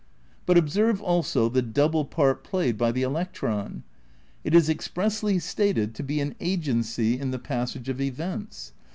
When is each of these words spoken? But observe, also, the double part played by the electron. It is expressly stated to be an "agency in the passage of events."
But 0.47 0.57
observe, 0.57 0.99
also, 0.99 1.47
the 1.47 1.61
double 1.61 2.05
part 2.05 2.43
played 2.43 2.75
by 2.75 2.91
the 2.91 3.03
electron. 3.03 3.83
It 4.43 4.55
is 4.55 4.67
expressly 4.67 5.37
stated 5.37 5.93
to 5.93 6.01
be 6.01 6.19
an 6.19 6.33
"agency 6.39 7.19
in 7.19 7.29
the 7.29 7.37
passage 7.37 7.87
of 7.87 8.01
events." 8.01 8.73